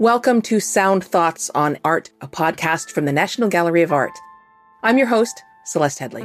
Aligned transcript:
Welcome 0.00 0.42
to 0.42 0.60
Sound 0.60 1.02
Thoughts 1.02 1.50
on 1.56 1.76
Art, 1.84 2.10
a 2.20 2.28
podcast 2.28 2.92
from 2.92 3.04
the 3.04 3.12
National 3.12 3.48
Gallery 3.48 3.82
of 3.82 3.90
Art. 3.90 4.16
I'm 4.84 4.96
your 4.96 5.08
host, 5.08 5.42
Celeste 5.64 5.98
Headlee. 5.98 6.24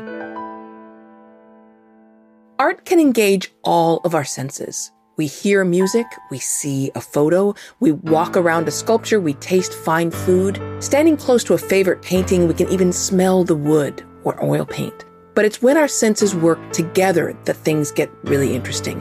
Art 2.59 2.85
can 2.85 2.99
engage 2.99 3.51
all 3.63 3.97
of 4.03 4.13
our 4.13 4.25
senses. 4.25 4.91
We 5.17 5.25
hear 5.25 5.65
music, 5.65 6.05
we 6.29 6.37
see 6.37 6.91
a 6.93 7.01
photo, 7.01 7.55
we 7.79 7.93
walk 7.93 8.37
around 8.37 8.67
a 8.67 8.71
sculpture, 8.71 9.19
we 9.19 9.33
taste 9.33 9.73
fine 9.73 10.11
food. 10.11 10.61
Standing 10.79 11.17
close 11.17 11.43
to 11.45 11.55
a 11.55 11.57
favorite 11.57 12.03
painting, 12.03 12.47
we 12.47 12.53
can 12.53 12.69
even 12.69 12.93
smell 12.93 13.43
the 13.43 13.55
wood 13.55 14.05
or 14.23 14.39
oil 14.45 14.67
paint. 14.67 15.03
But 15.33 15.45
it's 15.45 15.63
when 15.63 15.77
our 15.77 15.87
senses 15.87 16.35
work 16.35 16.59
together 16.73 17.35
that 17.45 17.55
things 17.55 17.91
get 17.91 18.11
really 18.25 18.53
interesting. 18.53 18.99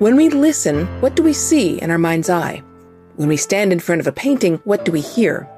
When 0.00 0.16
we 0.16 0.28
listen, 0.28 0.88
what 1.00 1.14
do 1.14 1.22
we 1.22 1.32
see 1.32 1.80
in 1.80 1.92
our 1.92 1.98
mind's 1.98 2.28
eye? 2.28 2.64
When 3.18 3.28
we 3.28 3.36
stand 3.36 3.72
in 3.72 3.80
front 3.80 4.00
of 4.00 4.06
a 4.06 4.12
painting, 4.12 4.60
what 4.62 4.84
do 4.84 4.92
we 4.92 5.00
hear? 5.00 5.48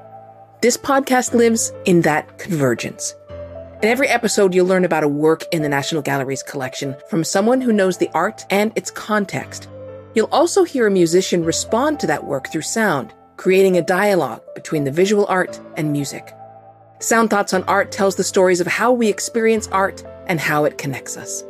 This 0.63 0.79
podcast 0.79 1.35
lives 1.35 1.75
in 1.85 2.01
that 2.01 2.39
convergence. 2.39 3.15
In 3.83 3.89
every 3.91 4.09
episode, 4.09 4.55
you'll 4.55 4.67
learn 4.67 4.87
about 4.87 5.03
a 5.03 5.09
work 5.09 5.45
in 5.53 5.61
the 5.61 5.69
National 5.69 6.01
Gallery's 6.01 6.43
collection 6.43 6.97
from 7.11 7.23
someone 7.23 7.61
who 7.61 7.75
knows 7.75 7.99
the 7.99 8.09
art 8.15 8.47
and 8.49 8.73
its 8.77 8.91
context. 8.91 9.69
You'll 10.15 10.31
also 10.33 10.65
hear 10.65 10.87
a 10.87 10.91
musician 10.91 11.45
respond 11.45 12.01
to 12.01 12.07
that 12.07 12.25
work 12.25 12.51
through 12.51 12.63
sound, 12.63 13.13
creating 13.37 13.77
a 13.77 13.83
dialogue 13.83 14.41
between 14.55 14.85
the 14.85 14.91
visual 14.91 15.27
art 15.29 15.61
and 15.77 15.93
music. 15.93 16.33
Sound 17.01 17.29
Thoughts 17.29 17.53
on 17.53 17.63
Art 17.65 17.93
tells 17.93 18.17
the 18.17 18.25
stories 18.25 18.63
of 18.63 18.69
how 18.69 18.91
we 18.91 19.07
experience 19.11 19.69
art 19.69 20.03
and 20.29 20.41
how 20.41 20.65
it 20.65 20.79
connects 20.79 21.19
us. 21.19 21.45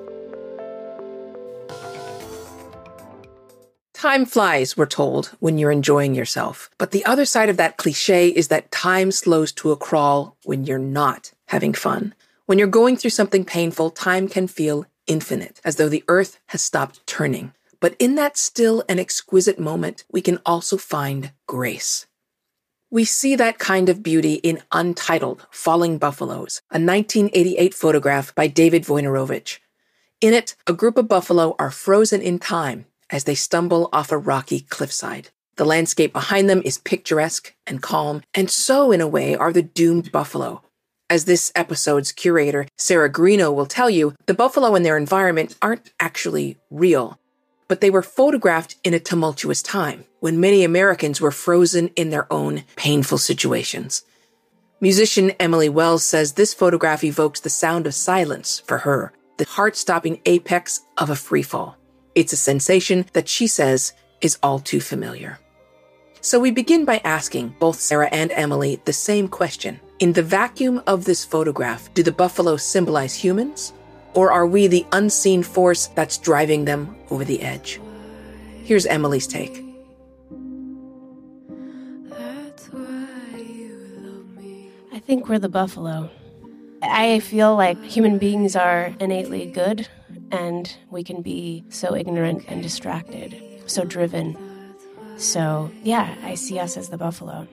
Time 4.01 4.25
flies, 4.25 4.79
we're 4.79 4.87
told, 4.87 5.27
when 5.41 5.59
you're 5.59 5.71
enjoying 5.71 6.15
yourself. 6.15 6.71
But 6.79 6.91
the 6.91 7.05
other 7.05 7.27
side 7.27 7.51
of 7.51 7.59
that 7.59 7.77
cliche 7.77 8.29
is 8.29 8.49
that 8.49 8.71
time 8.71 9.13
slows 9.13 9.53
to 9.53 9.73
a 9.73 9.77
crawl 9.77 10.39
when 10.43 10.65
you're 10.65 10.79
not 10.79 11.33
having 11.49 11.75
fun. 11.75 12.15
When 12.47 12.59
you're 12.59 12.67
going 12.67 12.97
through 12.97 13.11
something 13.11 13.45
painful, 13.45 13.91
time 13.91 14.27
can 14.27 14.47
feel 14.47 14.87
infinite, 15.07 15.61
as 15.67 15.77
though 15.77 15.91
the 15.91 16.03
earth 16.09 16.41
has 16.47 16.63
stopped 16.63 17.07
turning. 17.07 17.53
But 17.79 17.95
in 17.99 18.15
that 18.15 18.39
still 18.39 18.83
and 18.89 18.99
exquisite 18.99 19.59
moment, 19.59 20.05
we 20.11 20.23
can 20.23 20.39
also 20.47 20.79
find 20.79 21.33
grace. 21.47 22.07
We 22.91 23.05
see 23.05 23.37
that 23.37 23.59
kind 23.59 23.91
of 23.91 24.03
beauty 24.03 24.37
in 24.37 24.63
Untitled 24.73 25.47
Falling 25.51 25.99
Buffaloes, 25.99 26.63
a 26.71 26.81
1988 26.81 27.75
photograph 27.75 28.35
by 28.35 28.47
David 28.47 28.85
Wojnarowicz. 28.85 29.59
In 30.23 30.33
it, 30.33 30.57
a 30.67 30.73
group 30.73 30.97
of 30.97 31.07
buffalo 31.07 31.55
are 31.59 31.71
frozen 31.71 32.23
in 32.23 32.39
time 32.39 32.87
as 33.11 33.25
they 33.25 33.35
stumble 33.35 33.89
off 33.93 34.13
a 34.13 34.19
rocky 34.19 34.61
cliffside. 34.61 35.29
The 35.57 35.65
landscape 35.65 36.13
behind 36.13 36.49
them 36.49 36.63
is 36.65 36.79
picturesque 36.79 37.55
and 37.67 37.83
calm, 37.83 38.23
and 38.35 38.51
so, 38.51 38.93
in 38.93 39.01
a 39.01 39.09
way, 39.09 39.35
are 39.35 39.53
the 39.53 39.63
doomed 39.63 40.11
buffalo. 40.11 40.63
As 41.11 41.25
this 41.25 41.51
episode's 41.55 42.13
curator, 42.13 42.67
Sarah 42.79 43.11
Greenough, 43.11 43.55
will 43.55 43.67
tell 43.67 43.91
you, 43.91 44.15
the 44.27 44.35
buffalo 44.35 44.75
and 44.75 44.87
their 44.87 44.97
environment 44.97 45.57
aren't 45.61 45.93
actually 45.99 46.57
real, 46.71 47.19
but 47.67 47.81
they 47.81 47.91
were 47.91 48.03
photographed 48.03 48.77
in 48.85 48.95
a 48.95 49.01
tumultuous 49.01 49.61
time 49.61 50.05
when 50.21 50.41
many 50.41 50.63
Americans 50.63 51.21
were 51.21 51.33
frozen 51.33 51.89
in 51.89 52.11
their 52.11 52.33
own 52.33 52.63
painful 52.77 53.19
situations. 53.19 54.05
Musician 54.81 55.33
Emily 55.33 55.69
Wells 55.69 56.05
says 56.05 56.33
this 56.33 56.55
photograph 56.55 57.05
evokes 57.05 57.41
the 57.41 57.51
sound 57.51 57.87
of 57.87 57.95
silence 57.95 58.61
for 58.61 58.79
her, 58.79 59.13
the 59.37 59.45
heart 59.45 59.77
stopping 59.77 60.23
apex 60.25 60.81
of 60.97 61.11
a 61.11 61.15
freefall. 61.15 61.75
It's 62.15 62.33
a 62.33 62.37
sensation 62.37 63.07
that 63.13 63.29
she 63.29 63.47
says 63.47 63.93
is 64.21 64.39
all 64.43 64.59
too 64.59 64.81
familiar. 64.81 65.39
So 66.21 66.41
we 66.41 66.51
begin 66.51 66.85
by 66.85 67.01
asking 67.05 67.55
both 67.61 67.79
Sarah 67.81 68.09
and 68.11 68.33
Emily 68.33 68.83
the 68.85 68.93
same 68.93 69.29
question. 69.29 69.81
In 70.01 70.13
the 70.13 70.23
vacuum 70.23 70.83
of 70.87 71.05
this 71.05 71.25
photograph, 71.25 71.93
do 71.95 72.03
the 72.03 72.13
buffalo 72.13 72.57
symbolize 72.57 73.15
humans? 73.15 73.73
Or 74.15 74.33
are 74.33 74.47
we 74.47 74.67
the 74.67 74.85
unseen 74.91 75.43
force 75.45 75.87
that's 75.87 76.19
driving 76.19 76.65
them 76.65 76.97
over 77.11 77.25
the 77.25 77.41
edge? 77.43 77.81
Here's 78.65 78.87
Emily's 78.87 79.27
take. 79.27 79.65
I 84.93 84.99
think 84.99 85.29
we're 85.29 85.39
the 85.39 85.49
buffalo. 85.49 86.11
I 86.83 87.21
feel 87.21 87.55
like 87.57 87.83
human 87.85 88.19
beings 88.19 88.57
are 88.57 88.95
innately 88.99 89.47
good 89.47 89.89
and 90.31 90.77
we 90.91 91.03
can 91.05 91.23
be 91.23 91.65
so 91.69 91.95
ignorant 91.95 92.45
and 92.49 92.63
distracted, 92.63 93.63
so 93.67 93.85
driven. 93.85 94.37
So, 95.17 95.71
yeah, 95.83 96.15
I 96.23 96.35
see 96.35 96.59
us 96.59 96.77
as 96.77 96.89
the 96.89 96.97
buffalo. 96.97 97.47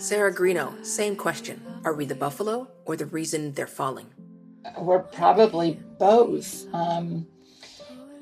Sarah 0.00 0.32
Greenough, 0.32 0.82
same 0.82 1.14
question. 1.14 1.60
Are 1.84 1.92
we 1.92 2.06
the 2.06 2.14
buffalo 2.14 2.68
or 2.86 2.96
the 2.96 3.04
reason 3.04 3.52
they're 3.52 3.66
falling? 3.66 4.06
We're 4.78 5.00
probably 5.00 5.78
both. 5.98 6.66
Um, 6.74 7.26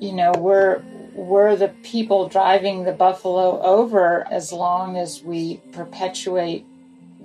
you 0.01 0.13
know, 0.13 0.33
we're 0.37 0.83
we're 1.15 1.57
the 1.57 1.69
people 1.83 2.29
driving 2.29 2.85
the 2.85 2.93
buffalo 2.93 3.63
over 3.63 4.27
as 4.31 4.53
long 4.53 4.97
as 4.97 5.23
we 5.23 5.59
perpetuate 5.73 6.67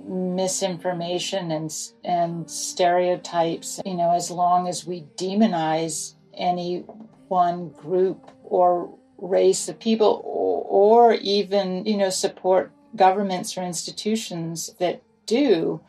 misinformation 0.06 1.50
and 1.50 1.72
and 2.04 2.50
stereotypes 2.50 3.80
you 3.84 3.94
know 3.94 4.12
as 4.12 4.30
long 4.30 4.68
as 4.68 4.86
we 4.86 5.02
demonize 5.16 6.14
any 6.34 6.80
one 7.28 7.70
group 7.70 8.30
or 8.44 8.94
race 9.18 9.68
of 9.68 9.78
people 9.78 10.20
or, 10.24 11.10
or 11.10 11.14
even 11.14 11.84
you 11.86 11.96
know 11.96 12.10
support 12.10 12.72
governments 12.96 13.56
or 13.56 13.62
institutions 13.62 14.74
that 14.78 15.02
do 15.26 15.80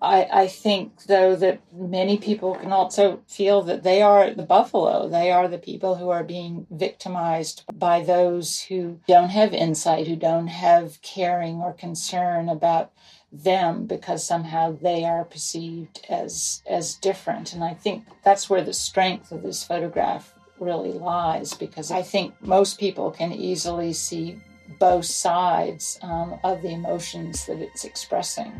I, 0.00 0.28
I 0.32 0.46
think, 0.46 1.04
though, 1.04 1.34
that 1.36 1.60
many 1.72 2.18
people 2.18 2.54
can 2.54 2.72
also 2.72 3.20
feel 3.26 3.62
that 3.62 3.82
they 3.82 4.00
are 4.00 4.30
the 4.32 4.44
buffalo. 4.44 5.08
They 5.08 5.30
are 5.32 5.48
the 5.48 5.58
people 5.58 5.96
who 5.96 6.10
are 6.10 6.22
being 6.22 6.66
victimized 6.70 7.64
by 7.74 8.02
those 8.02 8.62
who 8.62 9.00
don't 9.08 9.30
have 9.30 9.52
insight, 9.52 10.06
who 10.06 10.16
don't 10.16 10.46
have 10.48 11.02
caring 11.02 11.56
or 11.56 11.72
concern 11.72 12.48
about 12.48 12.92
them 13.32 13.86
because 13.86 14.26
somehow 14.26 14.76
they 14.80 15.04
are 15.04 15.24
perceived 15.24 16.00
as 16.08 16.62
as 16.66 16.94
different 16.94 17.52
and 17.52 17.62
i 17.62 17.74
think 17.74 18.02
that's 18.24 18.48
where 18.48 18.64
the 18.64 18.72
strength 18.72 19.30
of 19.30 19.42
this 19.42 19.62
photograph 19.62 20.34
really 20.58 20.92
lies 20.92 21.52
because 21.52 21.90
i 21.90 22.00
think 22.00 22.32
most 22.40 22.80
people 22.80 23.10
can 23.10 23.30
easily 23.30 23.92
see 23.92 24.40
both 24.80 25.04
sides 25.04 25.98
um, 26.02 26.38
of 26.42 26.62
the 26.62 26.70
emotions 26.70 27.44
that 27.44 27.58
it's 27.58 27.84
expressing 27.84 28.50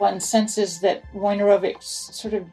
one 0.00 0.20
senses 0.20 0.80
that 0.80 1.02
Wojnarowicz 1.14 1.82
sort 1.82 2.34
of 2.34 2.46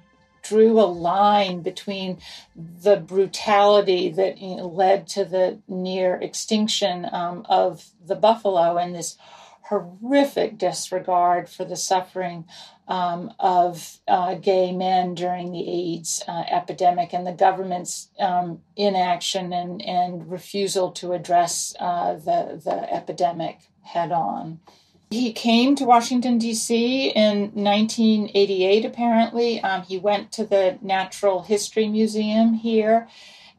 drew 0.44 0.80
a 0.80 0.84
line 0.86 1.62
between 1.62 2.20
the 2.56 2.98
brutality 2.98 4.10
that 4.10 4.42
led 4.42 5.08
to 5.08 5.26
the 5.26 5.60
near 5.68 6.16
extinction 6.16 7.08
um, 7.12 7.46
of 7.50 7.90
the 8.06 8.16
buffalo 8.16 8.78
and 8.78 8.96
this 8.96 9.18
horrific 9.64 10.58
disregard 10.58 11.50
for 11.50 11.66
the 11.66 11.76
suffering 11.76 12.46
um, 12.88 13.34
of 13.40 14.00
uh, 14.08 14.36
gay 14.36 14.72
men 14.72 15.14
during 15.14 15.52
the 15.52 15.68
AIDS 15.70 16.24
uh, 16.28 16.44
epidemic 16.50 17.14
and 17.14 17.28
the 17.28 17.34
government's 17.34 18.10
um, 18.18 18.62
inaction 18.78 19.52
and, 19.52 19.82
and 19.82 20.32
refusal 20.32 20.92
to 20.92 21.12
address 21.12 21.76
uh, 21.82 22.14
the, 22.14 22.62
the 22.64 22.94
epidemic 22.94 23.60
head 23.82 24.14
on. 24.14 24.60
He 25.10 25.32
came 25.32 25.76
to 25.76 25.86
Washington, 25.86 26.38
D.C. 26.38 27.10
in 27.10 27.52
1988, 27.54 28.84
apparently. 28.84 29.62
Um, 29.62 29.84
he 29.84 29.98
went 29.98 30.34
to 30.34 30.44
the 30.44 30.78
Natural 30.82 31.44
History 31.44 31.88
Museum 31.88 32.56
here 32.56 33.08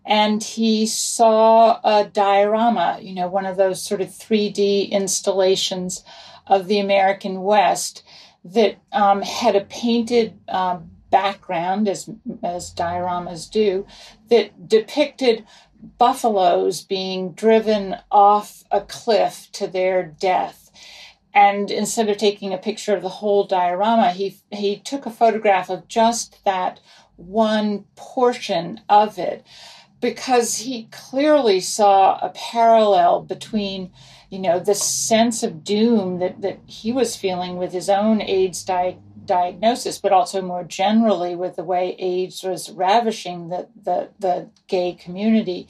and 0.05 0.43
he 0.43 0.87
saw 0.87 1.81
a 1.85 2.05
diorama, 2.05 2.99
you 3.01 3.15
know, 3.15 3.29
one 3.29 3.45
of 3.45 3.59
those 3.59 3.83
sort 3.83 4.01
of 4.01 4.09
3D 4.09 4.91
installations 4.91 6.03
of 6.47 6.67
the 6.67 6.79
American 6.79 7.43
West 7.43 8.03
that 8.43 8.79
um, 8.91 9.21
had 9.21 9.55
a 9.55 9.61
painted 9.61 10.39
um, 10.49 10.91
background, 11.11 11.89
as, 11.89 12.09
as 12.43 12.75
dioramas 12.75 13.51
do, 13.51 13.87
that 14.29 14.69
depicted 14.69 15.45
buffaloes 15.99 16.83
being 16.83 17.33
driven 17.33 17.97
off 18.11 18.65
a 18.71 18.81
cliff 18.81 19.49
to 19.53 19.67
their 19.67 20.03
death 20.03 20.68
and 21.35 21.71
instead 21.71 22.09
of 22.09 22.17
taking 22.17 22.53
a 22.53 22.59
picture 22.59 22.95
of 22.95 23.03
the 23.03 23.09
whole 23.09 23.45
diorama, 23.45 24.13
he 24.13 24.37
he 24.51 24.77
took 24.77 25.07
a 25.07 25.11
photograph 25.11 25.71
of 25.71 25.89
just 25.89 26.43
that 26.45 26.81
one 27.17 27.85
portion 27.97 28.81
of 28.89 29.19
it 29.19 29.45
because 30.01 30.59
he 30.59 30.89
clearly 30.91 31.61
saw 31.61 32.19
a 32.19 32.31
parallel 32.31 33.23
between 33.23 33.91
you 34.31 34.39
know 34.39 34.59
the 34.59 34.75
sense 34.75 35.43
of 35.43 35.65
doom 35.65 36.19
that, 36.19 36.41
that 36.41 36.61
he 36.67 36.93
was 36.93 37.17
feeling 37.17 37.57
with 37.57 37.73
his 37.73 37.89
own 37.89 38.21
AIDS 38.23 38.63
di- 38.65 38.99
diagnosis, 39.29 39.99
but 39.99 40.13
also 40.13 40.43
more 40.43 40.65
generally 40.65 41.37
with 41.37 41.55
the 41.55 41.63
way 41.63 41.95
AIDS 41.99 42.43
was 42.43 42.71
ravishing 42.71 43.49
the, 43.49 43.69
the, 43.81 44.09
the 44.19 44.51
gay 44.67 44.95
community. 44.95 45.69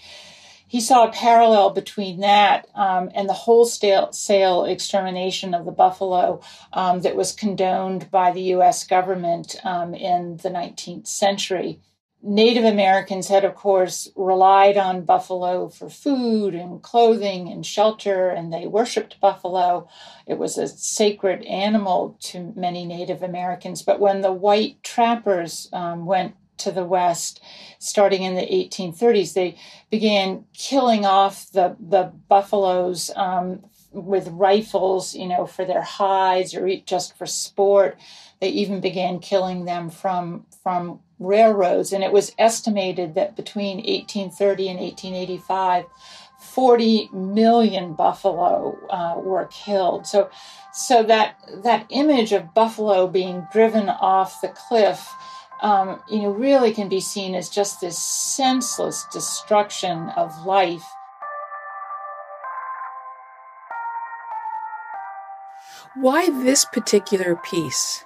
He 0.68 0.82
saw 0.82 1.08
a 1.08 1.12
parallel 1.12 1.70
between 1.70 2.20
that 2.20 2.68
um, 2.74 3.10
and 3.14 3.26
the 3.26 3.32
wholesale 3.32 4.64
extermination 4.64 5.54
of 5.54 5.64
the 5.64 5.72
buffalo 5.72 6.40
um, 6.74 7.00
that 7.00 7.16
was 7.16 7.32
condoned 7.32 8.10
by 8.10 8.30
the 8.32 8.42
US 8.54 8.84
government 8.84 9.56
um, 9.64 9.94
in 9.94 10.36
the 10.36 10.50
19th 10.50 11.06
century. 11.06 11.80
Native 12.20 12.64
Americans 12.64 13.28
had, 13.28 13.44
of 13.44 13.54
course, 13.54 14.10
relied 14.16 14.76
on 14.76 15.04
buffalo 15.04 15.68
for 15.68 15.88
food 15.88 16.54
and 16.54 16.82
clothing 16.82 17.48
and 17.50 17.64
shelter, 17.64 18.28
and 18.28 18.52
they 18.52 18.66
worshiped 18.66 19.20
buffalo. 19.20 19.88
It 20.26 20.36
was 20.36 20.58
a 20.58 20.66
sacred 20.66 21.44
animal 21.44 22.18
to 22.24 22.52
many 22.56 22.84
Native 22.84 23.22
Americans. 23.22 23.82
But 23.82 24.00
when 24.00 24.20
the 24.20 24.32
white 24.32 24.82
trappers 24.82 25.70
um, 25.72 26.06
went 26.06 26.34
to 26.58 26.72
the 26.72 26.84
West, 26.84 27.40
starting 27.78 28.22
in 28.22 28.34
the 28.34 28.42
1830s, 28.42 29.34
they 29.34 29.56
began 29.90 30.44
killing 30.52 31.04
off 31.04 31.50
the, 31.52 31.76
the 31.80 32.12
buffaloes 32.28 33.10
um, 33.16 33.64
with 33.92 34.28
rifles, 34.28 35.14
you 35.14 35.26
know, 35.26 35.46
for 35.46 35.64
their 35.64 35.82
hides 35.82 36.54
or 36.54 36.68
just 36.84 37.16
for 37.16 37.26
sport. 37.26 37.98
They 38.40 38.48
even 38.48 38.80
began 38.80 39.18
killing 39.18 39.64
them 39.64 39.90
from, 39.90 40.46
from 40.62 41.00
railroads, 41.18 41.92
and 41.92 42.04
it 42.04 42.12
was 42.12 42.32
estimated 42.38 43.14
that 43.14 43.36
between 43.36 43.78
1830 43.78 44.68
and 44.68 44.80
1885, 44.80 45.84
40 46.38 47.10
million 47.12 47.94
buffalo 47.94 48.78
uh, 48.90 49.18
were 49.20 49.46
killed. 49.46 50.06
So, 50.06 50.30
so 50.72 51.02
that 51.02 51.36
that 51.64 51.86
image 51.90 52.32
of 52.32 52.54
buffalo 52.54 53.08
being 53.08 53.46
driven 53.52 53.88
off 53.88 54.40
the 54.40 54.48
cliff, 54.48 55.12
um, 55.60 56.00
you 56.08 56.22
know, 56.22 56.30
really 56.30 56.72
can 56.72 56.88
be 56.88 57.00
seen 57.00 57.34
as 57.34 57.48
just 57.48 57.80
this 57.80 57.98
senseless 57.98 59.04
destruction 59.12 60.10
of 60.16 60.46
life. 60.46 60.84
Why 65.94 66.30
this 66.30 66.64
particular 66.64 67.36
piece? 67.36 68.04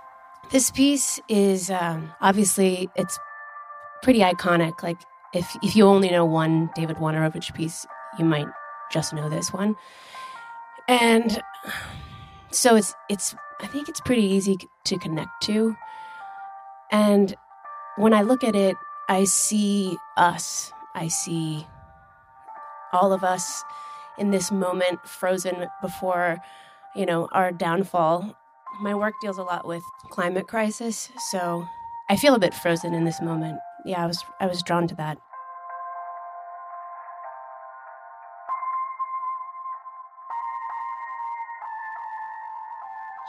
This 0.50 0.70
piece 0.70 1.20
is 1.28 1.70
um, 1.70 2.12
obviously 2.20 2.88
it's 2.96 3.18
pretty 4.02 4.20
iconic. 4.20 4.82
Like 4.82 4.98
if 5.34 5.56
if 5.62 5.76
you 5.76 5.86
only 5.86 6.10
know 6.10 6.24
one 6.24 6.70
David 6.74 6.96
Wojnarowicz 6.96 7.54
piece, 7.54 7.86
you 8.18 8.24
might 8.24 8.46
just 8.90 9.12
know 9.12 9.28
this 9.28 9.52
one. 9.52 9.76
And 10.88 11.42
so 12.50 12.76
it's 12.76 12.94
it's 13.08 13.34
I 13.60 13.66
think 13.66 13.88
it's 13.88 14.00
pretty 14.00 14.24
easy 14.24 14.58
to 14.84 14.98
connect 14.98 15.42
to. 15.44 15.76
And 16.92 17.34
when 17.96 18.14
I 18.14 18.22
look 18.22 18.44
at 18.44 18.54
it, 18.54 18.76
I 19.08 19.24
see 19.24 19.96
us. 20.16 20.72
I 20.94 21.08
see 21.08 21.66
all 22.92 23.12
of 23.12 23.24
us 23.24 23.64
in 24.18 24.30
this 24.30 24.52
moment 24.52 25.00
frozen 25.08 25.66
before, 25.80 26.38
you 26.94 27.06
know, 27.06 27.28
our 27.32 27.50
downfall 27.50 28.36
my 28.80 28.94
work 28.94 29.14
deals 29.20 29.38
a 29.38 29.42
lot 29.42 29.66
with 29.66 29.82
climate 30.10 30.48
crisis, 30.48 31.10
so 31.30 31.66
I 32.08 32.16
feel 32.16 32.34
a 32.34 32.38
bit 32.38 32.54
frozen 32.54 32.94
in 32.94 33.04
this 33.04 33.20
moment. 33.20 33.58
Yeah, 33.84 34.02
I 34.02 34.06
was 34.06 34.24
I 34.40 34.46
was 34.46 34.62
drawn 34.62 34.88
to 34.88 34.94
that. 34.96 35.18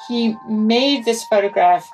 He 0.08 0.36
made 0.48 1.06
this 1.06 1.24
photograph 1.24 1.90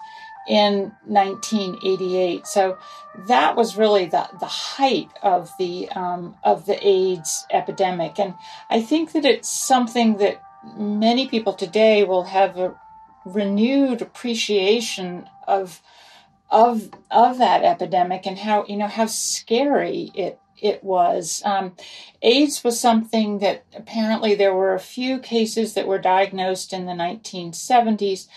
in 0.50 0.92
1988. 1.06 2.48
So 2.48 2.80
that 3.28 3.56
was 3.56 3.78
really 3.78 4.08
the, 4.08 4.28
the 4.40 4.48
height 4.48 5.10
of 5.22 5.52
the 5.60 5.88
um, 5.90 6.36
of 6.44 6.66
the 6.66 6.86
AIDS 6.86 7.46
epidemic, 7.52 8.20
and 8.20 8.34
I 8.70 8.82
think 8.82 9.14
that 9.14 9.26
it's 9.26 9.48
something 9.48 10.18
that 10.18 10.42
many 10.76 11.28
people 11.28 11.54
today 11.54 12.04
will 12.04 12.24
have 12.24 12.58
a 12.58 12.76
renewed 13.24 14.02
appreciation 14.02 15.30
of 15.48 15.82
of 16.50 16.90
of 17.12 17.38
that 17.38 17.64
epidemic 17.64 18.26
and 18.26 18.40
how 18.40 18.66
you 18.68 18.76
know 18.76 18.88
how 18.88 19.06
scary 19.06 20.12
it 20.16 20.40
it 20.62 20.84
was. 20.84 21.42
Um, 21.46 21.76
AIDS 22.22 22.64
was 22.64 22.80
something 22.80 23.40
that 23.40 23.64
apparently 23.76 24.36
there 24.36 24.54
were 24.54 24.74
a 24.74 24.80
few 24.80 25.20
cases 25.20 25.74
that 25.76 25.88
were 25.88 26.00
diagnosed 26.00 26.74
in 26.74 26.86
the 26.86 26.94
1970s, 26.94 28.28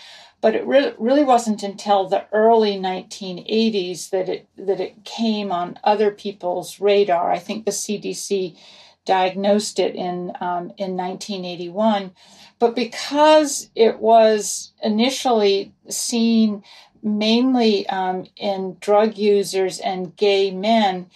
but 0.43 0.55
it 0.55 0.67
re- 0.67 0.93
really 0.99 1.23
wasn't 1.23 1.63
until 1.63 2.09
the 2.09 2.25
early 2.33 2.75
1980s 2.75 4.09
that 4.09 4.27
it 4.27 4.45
that 4.57 4.81
it 4.81 5.05
came 5.05 5.53
on 5.53 5.79
other 5.85 6.11
people's 6.11 6.81
radar. 6.81 7.31
I 7.31 7.39
think 7.39 7.63
the 7.63 7.71
CDC 7.71 8.57
diagnosed 9.05 9.79
it 9.79 9.95
in 9.95 10.33
um, 10.41 10.73
in 10.77 10.97
1981. 10.97 12.11
But 12.59 12.75
because 12.75 13.69
it 13.73 13.99
was 13.99 14.73
initially 14.83 15.71
seen 15.87 16.61
mainly 17.01 17.87
um, 17.87 18.25
in 18.35 18.75
drug 18.81 19.17
users 19.17 19.79
and 19.79 20.13
gay 20.17 20.51
men, 20.51 21.09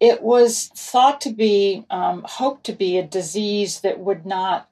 it 0.00 0.20
was 0.20 0.66
thought 0.74 1.20
to 1.20 1.30
be, 1.30 1.84
um, 1.90 2.24
hoped 2.26 2.64
to 2.64 2.72
be 2.72 2.98
a 2.98 3.06
disease 3.06 3.82
that 3.82 4.00
would 4.00 4.26
not 4.26 4.68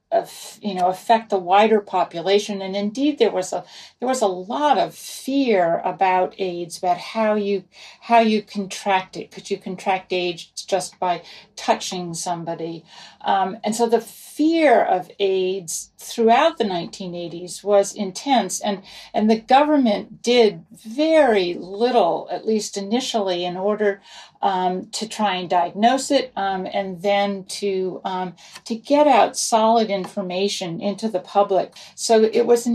you 0.60 0.74
know 0.74 0.88
affect 0.88 1.30
the 1.30 1.38
wider 1.38 1.80
population 1.80 2.60
and 2.60 2.76
indeed 2.76 3.18
there 3.18 3.30
was 3.30 3.52
a 3.52 3.64
there 4.02 4.08
was 4.08 4.20
a 4.20 4.26
lot 4.26 4.78
of 4.78 4.96
fear 4.96 5.80
about 5.84 6.34
AIDS 6.36 6.76
about 6.76 6.98
how 6.98 7.36
you 7.36 7.62
how 8.00 8.18
you 8.18 8.42
contract 8.42 9.16
it 9.16 9.30
could 9.30 9.48
you 9.48 9.56
contract 9.56 10.12
AIDS 10.12 10.46
just 10.66 10.98
by 10.98 11.22
touching 11.54 12.12
somebody 12.12 12.84
um, 13.20 13.58
and 13.62 13.76
so 13.76 13.88
the 13.88 14.00
fear 14.00 14.82
of 14.82 15.08
AIDS 15.20 15.92
throughout 15.98 16.58
the 16.58 16.64
1980s 16.64 17.62
was 17.62 17.94
intense 17.94 18.60
and 18.60 18.82
and 19.14 19.30
the 19.30 19.38
government 19.38 20.20
did 20.20 20.64
very 20.72 21.54
little 21.54 22.26
at 22.32 22.44
least 22.44 22.76
initially 22.76 23.44
in 23.44 23.56
order 23.56 24.02
um, 24.42 24.86
to 24.86 25.08
try 25.08 25.36
and 25.36 25.48
diagnose 25.48 26.10
it 26.10 26.32
um, 26.34 26.66
and 26.72 27.02
then 27.02 27.44
to 27.44 28.00
um, 28.04 28.34
to 28.64 28.74
get 28.74 29.06
out 29.06 29.36
solid 29.36 29.90
information 29.90 30.80
into 30.80 31.08
the 31.08 31.20
public. 31.20 31.72
So 31.94 32.22
it 32.24 32.44
was 32.46 32.66
an 32.66 32.74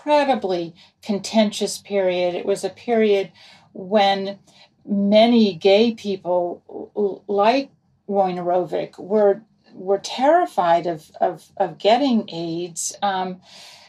incredibly 0.00 0.74
contentious 1.02 1.78
period. 1.78 2.34
It 2.34 2.46
was 2.46 2.64
a 2.64 2.70
period 2.70 3.30
when 3.72 4.38
many 4.86 5.54
gay 5.54 5.92
people 5.92 7.22
like 7.28 7.70
Wojnarowicz 8.08 8.98
were 8.98 9.42
were 9.74 9.98
terrified 9.98 10.86
of 10.86 11.10
of, 11.20 11.50
of 11.56 11.78
getting 11.78 12.28
AIDS. 12.30 12.96
Um, 13.02 13.40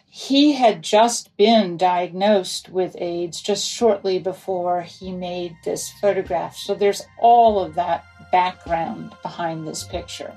he 0.10 0.54
had 0.54 0.84
just 0.84 1.36
been 1.38 1.78
diagnosed 1.78 2.68
with 2.68 2.98
AIDS 3.00 3.42
just 3.42 3.68
shortly 3.68 4.20
before 4.20 4.82
he 4.82 5.14
made 5.14 5.56
this 5.64 5.90
photograph. 6.02 6.58
So 6.58 6.76
there's 6.76 7.04
all 7.18 7.60
of 7.60 7.76
that 7.76 8.04
background 8.32 9.16
behind 9.24 9.66
this 9.66 9.86
picture. 9.86 10.36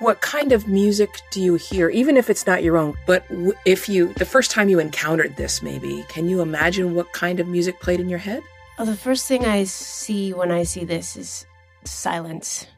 What 0.00 0.20
kind 0.20 0.52
of 0.52 0.68
music 0.68 1.22
do 1.32 1.40
you 1.40 1.56
hear, 1.56 1.88
even 1.88 2.16
if 2.16 2.30
it's 2.30 2.46
not 2.46 2.62
your 2.62 2.76
own? 2.76 2.94
But 3.04 3.24
if 3.64 3.88
you, 3.88 4.12
the 4.14 4.24
first 4.24 4.52
time 4.52 4.68
you 4.68 4.78
encountered 4.78 5.36
this, 5.36 5.60
maybe, 5.60 6.04
can 6.08 6.28
you 6.28 6.40
imagine 6.40 6.94
what 6.94 7.12
kind 7.12 7.40
of 7.40 7.48
music 7.48 7.80
played 7.80 7.98
in 7.98 8.08
your 8.08 8.20
head? 8.20 8.42
The 8.78 8.94
first 8.94 9.26
thing 9.26 9.44
I 9.44 9.64
see 9.64 10.32
when 10.32 10.52
I 10.52 10.62
see 10.62 10.84
this 10.84 11.16
is 11.16 11.46
silence. 11.82 12.68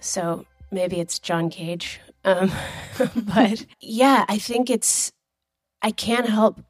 So 0.00 0.44
maybe 0.70 1.00
it's 1.00 1.18
John 1.18 1.48
Cage. 1.48 1.98
Um, 2.24 2.52
but 3.16 3.64
yeah, 3.80 4.26
I 4.28 4.36
think 4.36 4.68
it's, 4.68 5.10
I 5.80 5.92
can't 5.92 6.28
help 6.28 6.60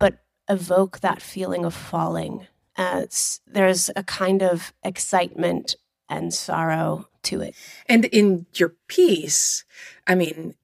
but 0.00 0.24
evoke 0.48 1.00
that 1.00 1.22
feeling 1.22 1.64
of 1.64 1.72
falling. 1.72 2.48
Uh, 2.76 3.04
there's 3.46 3.90
a 3.94 4.02
kind 4.02 4.42
of 4.42 4.72
excitement 4.82 5.76
and 6.08 6.34
sorrow 6.34 7.06
to 7.24 7.40
it. 7.40 7.54
And 7.86 8.04
in 8.06 8.46
your 8.54 8.74
piece, 8.88 9.64
I 10.06 10.14
mean, 10.14 10.54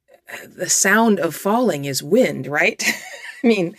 the 0.47 0.69
sound 0.69 1.19
of 1.19 1.35
falling 1.35 1.85
is 1.85 2.03
wind, 2.03 2.47
right? 2.47 2.83
I 3.45 3.47
mean, 3.47 3.77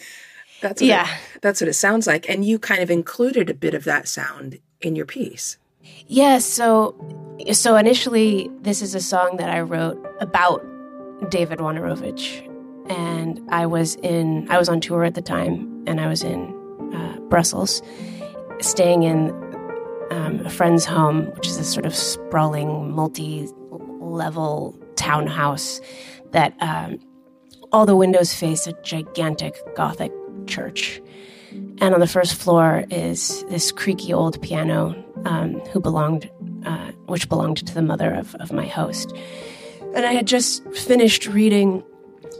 that's 0.61 0.81
yeah. 0.81 1.07
It, 1.35 1.41
that's 1.41 1.61
what 1.61 1.67
it 1.67 1.73
sounds 1.73 2.07
like. 2.07 2.29
And 2.29 2.45
you 2.45 2.59
kind 2.59 2.81
of 2.81 2.91
included 2.91 3.49
a 3.49 3.53
bit 3.53 3.73
of 3.73 3.83
that 3.85 4.07
sound 4.07 4.59
in 4.81 4.95
your 4.95 5.05
piece. 5.05 5.57
Yeah. 6.07 6.39
So, 6.39 6.95
so 7.51 7.75
initially, 7.75 8.49
this 8.61 8.81
is 8.81 8.95
a 8.95 8.99
song 8.99 9.37
that 9.37 9.49
I 9.49 9.61
wrote 9.61 10.03
about 10.19 10.65
David 11.29 11.59
Wojnarowicz, 11.59 12.47
and 12.89 13.41
I 13.49 13.65
was 13.65 13.95
in 13.95 14.49
I 14.49 14.57
was 14.57 14.69
on 14.69 14.81
tour 14.81 15.03
at 15.03 15.15
the 15.15 15.21
time, 15.21 15.83
and 15.87 15.99
I 15.99 16.07
was 16.07 16.23
in 16.23 16.53
uh, 16.93 17.19
Brussels, 17.29 17.81
staying 18.59 19.03
in 19.03 19.29
um, 20.11 20.45
a 20.45 20.49
friend's 20.49 20.85
home, 20.85 21.27
which 21.31 21.47
is 21.47 21.57
a 21.57 21.63
sort 21.63 21.85
of 21.85 21.95
sprawling, 21.95 22.91
multi 22.91 23.47
level 23.99 24.77
townhouse 24.95 25.81
that 26.31 26.53
um, 26.59 26.99
all 27.71 27.85
the 27.85 27.95
windows 27.95 28.33
face 28.33 28.67
a 28.67 28.73
gigantic 28.83 29.55
Gothic 29.75 30.11
church. 30.47 31.01
And 31.79 31.93
on 31.93 31.99
the 31.99 32.07
first 32.07 32.35
floor 32.35 32.83
is 32.89 33.43
this 33.45 33.71
creaky 33.71 34.13
old 34.13 34.41
piano, 34.41 34.95
um, 35.25 35.59
who 35.71 35.79
belonged, 35.79 36.29
uh, 36.65 36.91
which 37.07 37.27
belonged 37.27 37.65
to 37.65 37.73
the 37.73 37.81
mother 37.81 38.13
of, 38.13 38.35
of 38.35 38.51
my 38.51 38.65
host. 38.65 39.13
And 39.95 40.05
I 40.05 40.13
had 40.13 40.27
just 40.27 40.63
finished 40.73 41.27
reading 41.27 41.83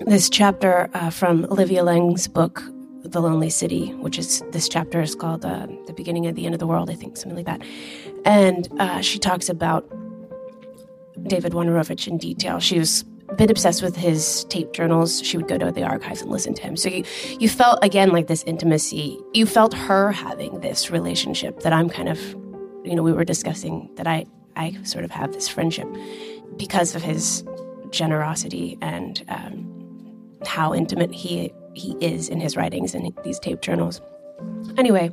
this 0.02 0.30
chapter 0.30 0.90
uh, 0.94 1.10
from 1.10 1.46
Olivia 1.46 1.84
Laing's 1.84 2.28
book, 2.28 2.64
The 3.04 3.22
Lonely 3.22 3.50
City, 3.50 3.94
which 3.96 4.18
is 4.18 4.44
this 4.52 4.70
chapter 4.70 5.02
is 5.02 5.16
called 5.16 5.44
uh, 5.44 5.68
The 5.88 5.94
Beginning 5.94 6.28
of 6.28 6.36
the 6.36 6.46
End 6.46 6.54
of 6.54 6.60
the 6.60 6.68
World, 6.68 6.90
I 6.90 6.96
think, 6.96 7.18
something 7.18 7.36
like 7.36 7.46
that. 7.46 7.62
And 8.26 8.68
uh, 8.80 9.02
she 9.02 9.20
talks 9.20 9.50
about 9.50 9.90
David 11.28 11.54
Wojnarowicz 11.54 12.08
in 12.08 12.18
detail. 12.18 12.60
She 12.60 12.80
was 12.80 13.04
a 13.30 13.36
bit 13.36 13.50
obsessed 13.50 13.82
with 13.82 13.96
his 13.96 14.46
tape 14.46 14.74
journals. 14.74 15.22
She 15.24 15.38
would 15.38 15.48
go 15.48 15.58
to 15.58 15.72
the 15.72 15.84
archives 15.84 16.22
and 16.22 16.30
listen 16.30 16.54
to 16.56 16.62
him. 16.62 16.78
So 16.78 16.90
you, 16.90 17.04
you 17.40 17.50
felt, 17.50 17.80
again, 17.82 18.10
like 18.12 18.28
this 18.28 18.44
intimacy. 18.44 19.20
You 19.34 19.46
felt 19.46 19.74
her 19.74 20.12
having 20.12 20.60
this 20.60 20.92
relationship 20.92 21.62
that 21.62 21.74
I'm 21.74 21.90
kind 21.90 22.10
of, 22.10 22.20
you 22.84 22.96
know, 22.96 23.04
we 23.04 23.14
were 23.14 23.26
discussing 23.26 23.90
that 23.96 24.08
I, 24.08 24.26
I 24.56 24.78
sort 24.84 25.06
of 25.06 25.12
have 25.12 25.34
this 25.34 25.48
friendship 25.48 25.88
because 26.58 26.96
of 26.96 27.02
his 27.02 27.44
generosity 27.90 28.78
and 28.82 29.24
um, 29.28 29.68
how 30.46 30.74
intimate 30.74 31.14
he 31.14 31.52
he 31.74 31.96
is 32.02 32.30
in 32.30 32.40
his 32.40 32.56
writings 32.56 32.94
and 32.94 33.12
these 33.24 33.40
tape 33.40 33.62
journals. 33.62 34.02
Anyway, 34.78 35.12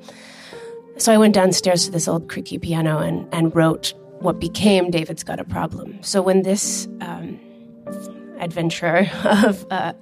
so 0.96 1.12
I 1.12 1.18
went 1.18 1.34
downstairs 1.34 1.84
to 1.86 1.90
this 1.90 2.08
old 2.08 2.28
creaky 2.28 2.58
piano 2.58 2.98
and, 2.98 3.32
and 3.32 3.54
wrote 3.54 3.94
what 4.20 4.40
became 4.40 4.90
David's 4.90 5.22
Got 5.22 5.38
a 5.38 5.44
Problem. 5.44 6.02
So 6.02 6.20
when 6.22 6.42
this 6.42 6.88
um, 7.00 7.38
adventure 8.40 9.10
of 9.24 9.66
uh, 9.70 9.92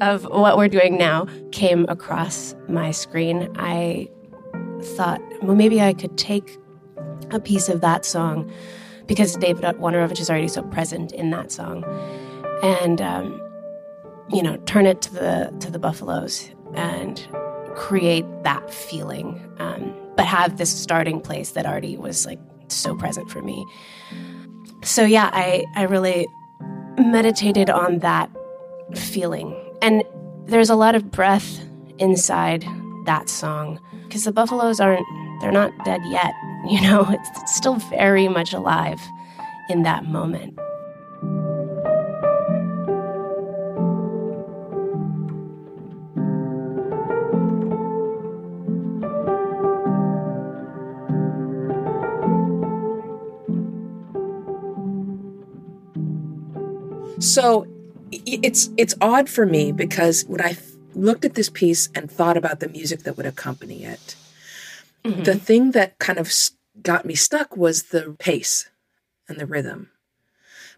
of 0.00 0.24
what 0.24 0.56
we're 0.56 0.68
doing 0.68 0.96
now 0.96 1.26
came 1.50 1.84
across 1.88 2.54
my 2.68 2.92
screen, 2.92 3.50
I 3.56 4.08
thought, 4.96 5.20
well, 5.42 5.56
maybe 5.56 5.80
I 5.80 5.92
could 5.92 6.16
take 6.16 6.56
a 7.32 7.40
piece 7.40 7.68
of 7.68 7.80
that 7.80 8.04
song 8.04 8.48
because 9.06 9.36
David 9.36 9.64
Wojnarowicz 9.64 10.20
is 10.20 10.30
already 10.30 10.46
so 10.46 10.62
present 10.62 11.12
in 11.12 11.30
that 11.30 11.50
song, 11.50 11.84
and 12.62 13.00
um, 13.00 13.40
you 14.30 14.42
know, 14.42 14.56
turn 14.66 14.86
it 14.86 15.02
to 15.02 15.14
the 15.14 15.56
to 15.60 15.70
the 15.70 15.78
Buffaloes 15.78 16.50
and 16.74 17.26
create 17.74 18.26
that 18.42 18.72
feeling, 18.72 19.40
um, 19.58 19.94
but 20.16 20.26
have 20.26 20.58
this 20.58 20.70
starting 20.70 21.20
place 21.20 21.52
that 21.52 21.66
already 21.66 21.96
was 21.96 22.26
like 22.26 22.40
so 22.68 22.94
present 22.96 23.30
for 23.30 23.42
me. 23.42 23.64
So 24.82 25.04
yeah, 25.04 25.30
I 25.32 25.64
I 25.74 25.82
really 25.84 26.26
meditated 26.98 27.70
on 27.70 28.00
that 28.00 28.30
feeling. 28.94 29.54
And 29.82 30.02
there's 30.46 30.70
a 30.70 30.76
lot 30.76 30.94
of 30.94 31.10
breath 31.10 31.60
inside 31.98 32.66
that 33.06 33.28
song 33.28 33.80
because 34.04 34.24
the 34.24 34.32
buffaloes 34.32 34.80
aren't 34.80 35.06
they're 35.40 35.52
not 35.52 35.72
dead 35.84 36.00
yet, 36.06 36.32
you 36.68 36.80
know, 36.82 37.06
it's, 37.08 37.30
it's 37.40 37.56
still 37.56 37.76
very 37.76 38.28
much 38.28 38.52
alive 38.52 39.00
in 39.68 39.82
that 39.82 40.04
moment. 40.06 40.58
So 57.18 57.66
it's 58.10 58.70
it's 58.76 58.94
odd 59.00 59.28
for 59.28 59.44
me 59.44 59.72
because 59.72 60.24
when 60.26 60.40
I 60.40 60.56
looked 60.94 61.24
at 61.24 61.34
this 61.34 61.50
piece 61.50 61.88
and 61.94 62.10
thought 62.10 62.36
about 62.36 62.60
the 62.60 62.68
music 62.68 63.00
that 63.00 63.16
would 63.16 63.26
accompany 63.26 63.84
it, 63.84 64.16
mm-hmm. 65.04 65.22
the 65.22 65.34
thing 65.34 65.72
that 65.72 65.98
kind 65.98 66.18
of 66.18 66.32
got 66.82 67.04
me 67.04 67.14
stuck 67.14 67.56
was 67.56 67.84
the 67.84 68.16
pace 68.18 68.70
and 69.28 69.38
the 69.38 69.46
rhythm 69.46 69.90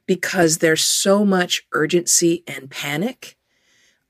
because 0.07 0.59
there's 0.59 0.83
so 0.83 1.25
much 1.25 1.67
urgency 1.73 2.43
and 2.47 2.71
panic 2.71 3.37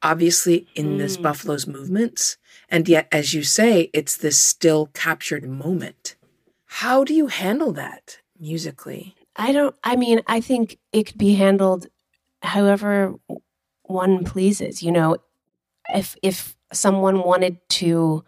obviously 0.02 0.66
in 0.74 0.94
mm. 0.94 0.98
this 0.98 1.16
buffalo's 1.16 1.66
movements 1.66 2.38
and 2.68 2.88
yet 2.88 3.06
as 3.12 3.34
you 3.34 3.42
say 3.42 3.90
it's 3.92 4.16
this 4.16 4.38
still 4.38 4.86
captured 4.94 5.46
moment 5.46 6.16
how 6.66 7.04
do 7.04 7.12
you 7.12 7.26
handle 7.26 7.72
that 7.72 8.18
musically 8.38 9.14
i 9.36 9.52
don't 9.52 9.74
i 9.84 9.96
mean 9.96 10.22
i 10.26 10.40
think 10.40 10.78
it 10.92 11.04
could 11.04 11.18
be 11.18 11.34
handled 11.34 11.86
however 12.42 13.14
one 13.82 14.24
pleases. 14.24 14.82
You 14.82 14.92
know, 14.92 15.16
if 15.94 16.16
if 16.22 16.56
someone 16.72 17.22
wanted 17.22 17.58
to 17.68 18.24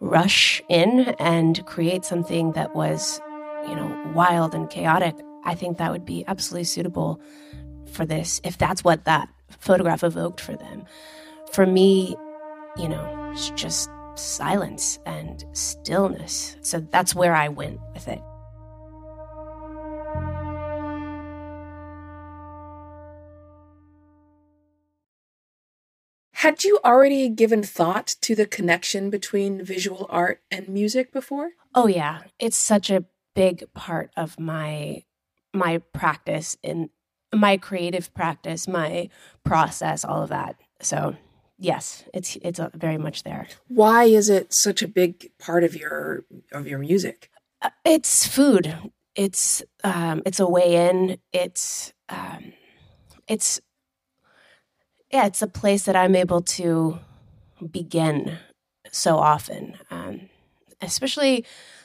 rush 0.00 0.62
in 0.68 1.14
and 1.18 1.64
create 1.66 2.04
something 2.04 2.52
that 2.52 2.74
was, 2.74 3.20
you 3.68 3.74
know, 3.74 4.12
wild 4.14 4.54
and 4.54 4.68
chaotic, 4.70 5.14
I 5.44 5.54
think 5.54 5.78
that 5.78 5.90
would 5.92 6.04
be 6.04 6.24
absolutely 6.26 6.64
suitable 6.64 7.20
for 7.86 8.04
this 8.04 8.40
if 8.44 8.58
that's 8.58 8.84
what 8.84 9.04
that 9.04 9.28
photograph 9.58 10.04
evoked 10.04 10.40
for 10.40 10.56
them. 10.56 10.84
For 11.52 11.66
me, 11.66 12.16
you 12.76 12.88
know, 12.88 13.30
it's 13.32 13.50
just 13.50 13.88
silence 14.16 14.98
and 15.06 15.44
stillness. 15.52 16.56
So 16.62 16.80
that's 16.80 17.14
where 17.14 17.34
I 17.34 17.48
went 17.48 17.80
with 17.94 18.08
it. 18.08 18.20
Had 26.46 26.62
you 26.62 26.78
already 26.84 27.28
given 27.28 27.64
thought 27.64 28.14
to 28.20 28.36
the 28.36 28.46
connection 28.46 29.10
between 29.10 29.64
visual 29.64 30.06
art 30.08 30.42
and 30.48 30.68
music 30.68 31.12
before? 31.12 31.50
Oh 31.74 31.88
yeah, 31.88 32.20
it's 32.38 32.56
such 32.56 32.88
a 32.88 33.04
big 33.34 33.64
part 33.74 34.12
of 34.16 34.38
my 34.38 35.02
my 35.52 35.78
practice 35.92 36.56
in 36.62 36.90
my 37.34 37.56
creative 37.56 38.14
practice, 38.14 38.68
my 38.68 39.08
process, 39.42 40.04
all 40.04 40.22
of 40.22 40.28
that. 40.28 40.54
So, 40.80 41.16
yes, 41.58 42.04
it's 42.14 42.36
it's 42.36 42.60
very 42.74 42.96
much 42.96 43.24
there. 43.24 43.48
Why 43.66 44.04
is 44.04 44.28
it 44.28 44.54
such 44.54 44.82
a 44.82 44.88
big 44.88 45.32
part 45.40 45.64
of 45.64 45.74
your 45.74 46.26
of 46.52 46.68
your 46.68 46.78
music? 46.78 47.28
Uh, 47.60 47.70
it's 47.84 48.24
food. 48.24 48.92
It's 49.16 49.64
um 49.82 50.22
it's 50.24 50.38
a 50.38 50.48
way 50.48 50.88
in. 50.88 51.18
It's 51.32 51.92
um 52.08 52.52
it's 53.26 53.60
yeah, 55.10 55.26
it's 55.26 55.42
a 55.42 55.46
place 55.46 55.84
that 55.84 55.96
I'm 55.96 56.16
able 56.16 56.42
to 56.42 56.98
begin 57.70 58.38
so 58.90 59.16
often, 59.16 59.78
um, 59.90 60.28
especially 60.80 61.44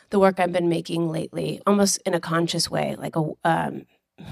the 0.10 0.20
work 0.20 0.40
I've 0.40 0.52
been 0.52 0.70
making 0.70 1.10
lately, 1.10 1.62
almost 1.66 1.98
in 2.06 2.14
a 2.14 2.20
conscious 2.20 2.70
way, 2.70 2.96
like 2.98 3.16
a 3.16 3.32
um, 3.44 3.86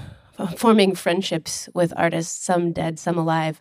forming 0.56 0.94
friendships 0.94 1.68
with 1.74 1.92
artists, 1.96 2.44
some 2.44 2.72
dead, 2.72 2.98
some 2.98 3.18
alive. 3.18 3.60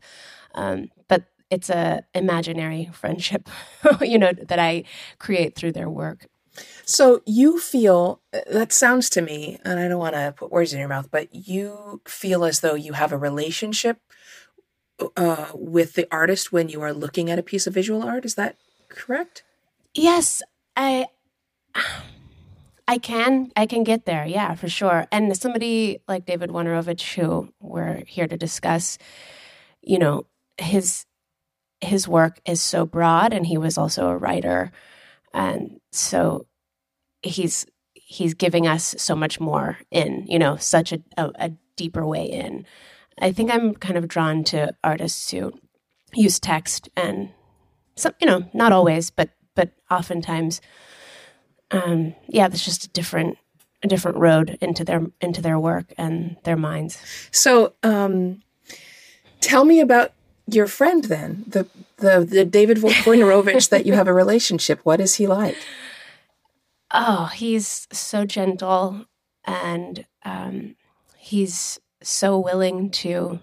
Um, 0.56 0.90
but 1.08 1.26
it's 1.50 1.70
a 1.70 2.04
imaginary 2.14 2.90
friendship, 2.92 3.50
you 4.02 4.18
know, 4.18 4.34
that 4.34 4.60
I 4.60 4.84
create 5.20 5.56
through 5.56 5.74
their 5.74 5.90
work. 5.90 6.28
So 6.86 7.22
you 7.26 7.60
feel 7.60 8.22
that 8.32 8.74
sounds 8.74 9.10
to 9.12 9.22
me, 9.22 9.60
and 9.64 9.80
I 9.80 9.88
don't 9.88 10.00
want 10.00 10.16
to 10.16 10.34
put 10.36 10.52
words 10.52 10.74
in 10.74 10.80
your 10.80 10.90
mouth, 10.90 11.10
but 11.12 11.34
you 11.34 12.02
feel 12.06 12.44
as 12.44 12.60
though 12.60 12.74
you 12.76 12.94
have 12.94 13.14
a 13.14 13.18
relationship 13.18 14.00
uh, 15.16 15.52
with 15.54 15.94
the 15.94 16.08
artist 16.12 16.52
when 16.52 16.70
you 16.70 16.82
are 16.82 16.94
looking 16.94 17.30
at 17.30 17.40
a 17.40 17.44
piece 17.44 17.68
of 17.68 17.74
visual 17.74 18.04
art. 18.04 18.26
Is 18.26 18.36
that 18.36 18.58
correct? 18.90 19.44
Yes, 19.94 20.42
I. 20.76 21.08
I 22.88 22.98
can, 22.98 23.52
I 23.56 23.68
can 23.68 23.84
get 23.84 24.06
there, 24.06 24.26
yeah, 24.26 24.56
for 24.56 24.68
sure. 24.68 25.06
And 25.12 25.38
somebody 25.38 26.00
like 26.08 26.26
David 26.26 26.50
Wojnarowicz, 26.50 27.14
who 27.14 27.54
we're 27.60 28.04
here 28.08 28.28
to 28.28 28.36
discuss, 28.36 28.98
you 29.84 30.00
know, 30.00 30.26
his 30.58 31.06
his 31.82 32.08
work 32.08 32.42
is 32.46 32.62
so 32.62 32.88
broad, 32.88 33.32
and 33.32 33.46
he 33.46 33.60
was 33.60 33.78
also 33.78 34.10
a 34.10 34.18
writer, 34.18 34.72
and 35.36 35.80
so 35.92 36.48
he's 37.22 37.68
he's 37.94 38.34
giving 38.34 38.66
us 38.66 38.96
so 38.98 39.16
much 39.16 39.40
more 39.40 39.78
in, 39.92 40.26
you 40.28 40.40
know, 40.40 40.58
such 40.58 40.92
a, 40.92 41.00
a, 41.16 41.32
a 41.36 41.52
deeper 41.76 42.06
way 42.06 42.26
in. 42.26 42.66
I 43.20 43.32
think 43.32 43.52
I'm 43.52 43.76
kind 43.76 43.98
of 43.98 44.08
drawn 44.08 44.44
to 44.46 44.76
artists 44.84 45.30
who 45.32 45.54
use 46.14 46.40
text 46.40 46.90
and 46.96 47.30
some, 47.96 48.14
you 48.20 48.28
know, 48.28 48.50
not 48.54 48.72
always, 48.72 49.10
but 49.10 49.30
but 49.56 49.72
oftentimes, 49.92 50.62
um, 51.72 52.16
yeah, 52.28 52.48
there's 52.48 52.64
just 52.64 52.86
a 52.86 52.90
different 52.90 53.38
a 53.84 53.88
different 53.88 54.18
road 54.18 54.58
into 54.62 54.84
their 54.84 55.06
into 55.22 55.42
their 55.42 55.60
work 55.60 55.94
and 55.98 56.38
their 56.44 56.58
minds. 56.58 56.98
So, 57.32 57.74
um, 57.84 58.42
tell 59.42 59.66
me 59.66 59.80
about 59.80 60.14
your 60.48 60.68
friend 60.68 61.04
then, 61.06 61.44
the 61.48 61.68
the, 61.98 62.26
the 62.26 62.46
David 62.46 62.78
Wojnarowicz 62.78 63.70
that 63.70 63.86
you 63.86 63.94
have 63.94 64.08
a 64.08 64.14
relationship. 64.14 64.80
What 64.84 65.02
is 65.02 65.16
he 65.16 65.28
like? 65.28 65.58
Oh, 66.92 67.26
he's 67.26 67.88
so 67.92 68.26
gentle 68.26 69.06
and 69.46 70.06
um, 70.24 70.76
he's 71.18 71.80
so 72.02 72.40
willing 72.40 72.90
to 72.90 73.40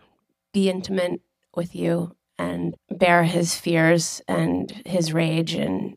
be 0.53 0.71
intimate 0.71 1.21
with 1.55 1.75
you 1.75 2.15
and 2.39 2.75
bear 2.91 3.25
his 3.25 3.55
fears 3.55 4.21
and 4.29 4.71
his 4.85 5.13
rage 5.13 5.55
and 5.55 5.97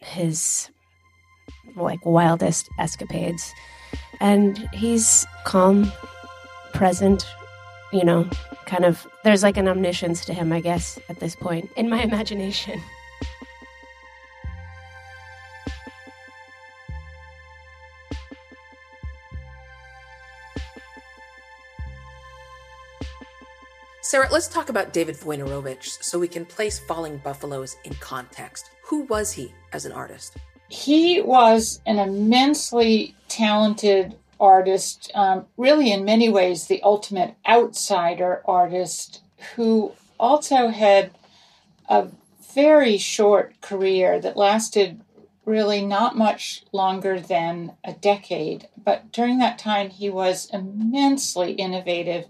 his 0.00 0.70
like 1.76 2.04
wildest 2.04 2.68
escapades. 2.78 3.52
And 4.20 4.68
he's 4.72 5.26
calm, 5.44 5.90
present, 6.72 7.24
you 7.92 8.04
know, 8.04 8.28
kind 8.66 8.84
of 8.84 9.06
there's 9.24 9.42
like 9.42 9.56
an 9.56 9.68
omniscience 9.68 10.24
to 10.26 10.34
him, 10.34 10.52
I 10.52 10.60
guess, 10.60 10.98
at 11.08 11.20
this 11.20 11.36
point 11.36 11.70
in 11.76 11.88
my 11.88 12.02
imagination. 12.10 12.80
Sarah, 24.14 24.28
let's 24.30 24.46
talk 24.46 24.68
about 24.68 24.92
David 24.92 25.16
Wojnarowicz 25.16 26.00
so 26.00 26.20
we 26.20 26.28
can 26.28 26.46
place 26.46 26.78
Falling 26.78 27.18
Buffaloes 27.18 27.76
in 27.82 27.92
context. 27.94 28.70
Who 28.84 29.06
was 29.06 29.32
he 29.32 29.52
as 29.72 29.86
an 29.86 29.90
artist? 29.90 30.36
He 30.68 31.20
was 31.20 31.80
an 31.84 31.98
immensely 31.98 33.16
talented 33.26 34.14
artist, 34.38 35.10
um, 35.16 35.46
really, 35.56 35.90
in 35.90 36.04
many 36.04 36.28
ways, 36.28 36.68
the 36.68 36.80
ultimate 36.84 37.34
outsider 37.44 38.40
artist 38.44 39.20
who 39.56 39.90
also 40.20 40.68
had 40.68 41.10
a 41.88 42.06
very 42.54 42.96
short 42.98 43.60
career 43.62 44.20
that 44.20 44.36
lasted 44.36 45.00
really 45.44 45.84
not 45.84 46.16
much 46.16 46.62
longer 46.70 47.18
than 47.18 47.72
a 47.82 47.92
decade. 47.92 48.68
But 48.76 49.10
during 49.10 49.38
that 49.38 49.58
time, 49.58 49.90
he 49.90 50.08
was 50.08 50.48
immensely 50.52 51.54
innovative 51.54 52.26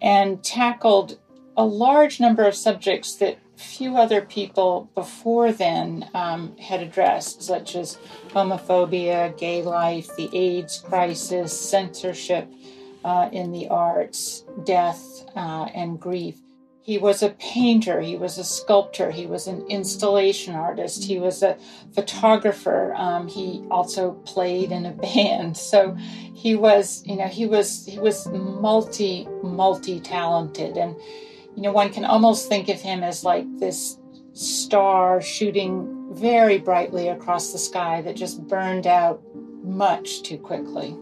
and 0.00 0.42
tackled 0.42 1.18
a 1.56 1.64
large 1.64 2.20
number 2.20 2.44
of 2.44 2.54
subjects 2.54 3.14
that 3.16 3.38
few 3.56 3.96
other 3.96 4.22
people 4.22 4.88
before 4.94 5.50
then 5.50 6.08
um, 6.14 6.56
had 6.58 6.80
addressed, 6.80 7.42
such 7.42 7.74
as 7.74 7.98
homophobia, 8.28 9.36
gay 9.36 9.62
life, 9.62 10.08
the 10.16 10.30
AIDS 10.32 10.78
crisis, 10.78 11.58
censorship 11.58 12.48
uh, 13.04 13.28
in 13.32 13.50
the 13.50 13.66
arts, 13.68 14.44
death, 14.64 15.02
uh, 15.34 15.64
and 15.74 15.98
grief. 15.98 16.38
He 16.88 16.96
was 16.96 17.22
a 17.22 17.28
painter, 17.38 18.00
he 18.00 18.16
was 18.16 18.38
a 18.38 18.44
sculptor, 18.44 19.10
he 19.10 19.26
was 19.26 19.46
an 19.46 19.66
installation 19.68 20.54
artist, 20.54 21.04
he 21.04 21.18
was 21.18 21.42
a 21.42 21.58
photographer. 21.94 22.94
Um, 22.96 23.28
he 23.28 23.62
also 23.70 24.12
played 24.24 24.72
in 24.72 24.86
a 24.86 24.92
band. 25.04 25.58
So 25.58 25.94
he 26.34 26.54
was, 26.54 27.02
you 27.04 27.16
know, 27.16 27.26
he 27.26 27.44
was 27.44 27.84
he 27.84 27.98
was 27.98 28.26
multi 28.28 29.28
multi 29.42 30.00
talented, 30.00 30.78
and 30.78 30.96
you 31.54 31.60
know, 31.60 31.72
one 31.72 31.92
can 31.92 32.06
almost 32.06 32.48
think 32.48 32.70
of 32.70 32.80
him 32.80 33.02
as 33.02 33.22
like 33.22 33.44
this 33.58 33.98
star 34.32 35.20
shooting 35.20 36.14
very 36.14 36.56
brightly 36.56 37.08
across 37.08 37.52
the 37.52 37.58
sky 37.58 38.00
that 38.00 38.16
just 38.16 38.48
burned 38.48 38.86
out 38.86 39.20
much 39.62 40.22
too 40.22 40.38
quickly. 40.38 40.96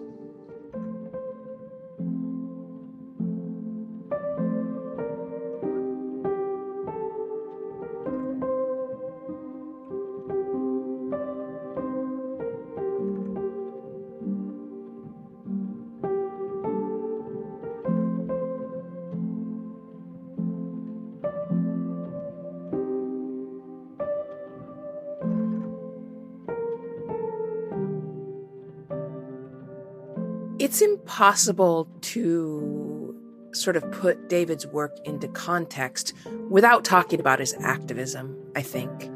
Impossible 31.16 31.88
to 32.02 33.14
sort 33.52 33.74
of 33.74 33.90
put 33.90 34.28
David's 34.28 34.66
work 34.66 34.94
into 35.06 35.26
context 35.28 36.12
without 36.50 36.84
talking 36.84 37.18
about 37.20 37.38
his 37.38 37.54
activism, 37.60 38.36
I 38.54 38.60
think. 38.60 39.10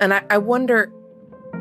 And 0.00 0.14
I, 0.14 0.22
I 0.30 0.38
wonder 0.38 0.92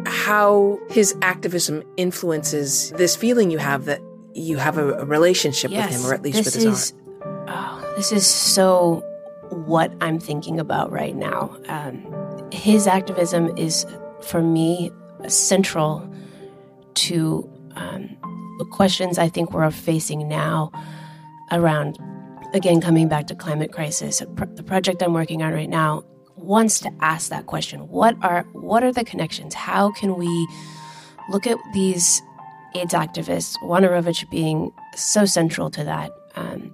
how 0.06 0.80
his 0.92 1.16
activism 1.24 1.82
influences 1.98 2.92
this 2.92 3.16
feeling 3.16 3.50
you 3.50 3.58
have 3.58 3.86
that 3.86 4.00
you 4.36 4.58
have 4.58 4.78
a, 4.78 4.94
a 4.94 5.06
relationship 5.06 5.72
Yes, 5.72 5.92
with 5.92 6.02
him, 6.02 6.12
or 6.12 6.14
at 6.14 6.22
least 6.22 6.38
with 6.46 6.54
his 6.54 6.66
is- 6.66 6.94
art. 7.24 7.50
Oh, 7.52 7.94
this 7.98 8.12
is 8.12 8.28
so 8.28 9.04
what 9.50 9.92
I'm 10.02 10.20
thinking 10.20 10.60
about 10.60 10.92
right 10.92 11.16
now. 11.16 11.58
Um, 11.68 12.48
his 12.52 12.86
activism 12.86 13.58
is, 13.58 13.88
for 14.22 14.44
me, 14.44 14.92
central 15.28 16.08
to 16.94 17.50
um, 17.76 18.16
questions 18.66 19.18
I 19.18 19.30
think 19.30 19.52
we're 19.52 19.70
facing 19.72 20.28
now 20.28 20.72
around, 21.52 21.98
again, 22.54 22.82
coming 22.82 23.08
back 23.08 23.28
to 23.28 23.36
climate 23.36 23.72
crisis. 23.72 24.20
The 24.20 24.64
project 24.64 25.02
I'm 25.02 25.14
working 25.14 25.42
on 25.42 25.54
right 25.54 25.70
now 25.70 26.04
wants 26.36 26.80
to 26.82 26.92
ask 27.02 27.30
that 27.30 27.46
question: 27.46 27.88
What 27.88 28.16
are 28.22 28.44
what 28.54 28.84
are 28.84 28.92
the 28.92 29.04
connections? 29.04 29.54
How 29.54 29.92
can 29.92 30.16
we 30.16 30.48
look 31.30 31.46
at 31.46 31.58
these 31.74 32.22
AIDS 32.76 32.94
activists, 32.94 33.56
Wojnarowicz 33.64 34.30
being 34.30 34.72
so 34.96 35.26
central 35.26 35.70
to 35.72 35.84
that, 35.84 36.12
um, 36.36 36.72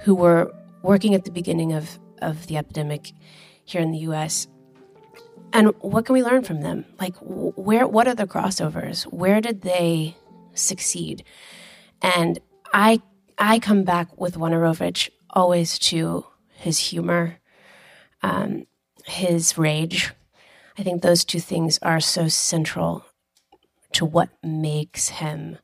who 0.00 0.14
were 0.14 0.52
working 0.82 1.14
at 1.14 1.24
the 1.24 1.30
beginning 1.30 1.72
of, 1.72 1.98
of 2.20 2.46
the 2.46 2.56
epidemic 2.56 3.12
here 3.64 3.80
in 3.80 3.90
the 3.90 3.98
US. 3.98 4.46
And 5.52 5.72
what 5.80 6.04
can 6.04 6.14
we 6.14 6.22
learn 6.22 6.42
from 6.42 6.60
them? 6.60 6.84
Like, 7.00 7.14
where, 7.20 7.86
what 7.86 8.08
are 8.08 8.14
the 8.14 8.26
crossovers? 8.26 9.04
Where 9.04 9.40
did 9.40 9.62
they 9.62 10.16
succeed? 10.54 11.24
And 12.02 12.38
I, 12.72 13.00
I 13.38 13.58
come 13.58 13.84
back 13.84 14.18
with 14.18 14.36
Wojnarowicz 14.36 15.10
always 15.30 15.78
to 15.80 16.26
his 16.56 16.78
humor, 16.78 17.38
um, 18.22 18.66
his 19.04 19.58
rage. 19.58 20.12
I 20.78 20.82
think 20.82 21.02
those 21.02 21.24
two 21.24 21.40
things 21.40 21.78
are 21.82 22.00
so 22.00 22.28
central 22.28 23.04
to 23.92 24.04
what 24.04 24.30
makes 24.42 25.08
him, 25.08 25.58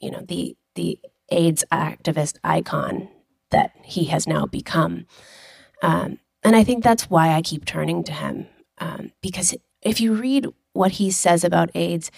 you 0.00 0.10
know, 0.10 0.20
the 0.20 0.56
the 0.74 0.98
AIDS 1.30 1.64
activist 1.72 2.38
icon 2.44 3.08
that 3.50 3.72
he 3.82 4.04
has 4.04 4.26
now 4.26 4.46
become. 4.46 5.06
Um, 5.82 6.18
and 6.44 6.54
I 6.54 6.62
think 6.62 6.84
that's 6.84 7.10
why 7.10 7.32
I 7.32 7.42
keep 7.42 7.64
turning 7.64 8.04
to 8.04 8.12
him 8.12 8.46
um, 8.78 9.12
because 9.20 9.54
if 9.82 10.00
you 10.00 10.14
read 10.14 10.46
what 10.72 10.92
he 10.92 11.10
says 11.10 11.44
about 11.44 11.70
AIDS, 11.74 12.10